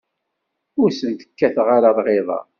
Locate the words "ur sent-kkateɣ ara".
0.81-1.89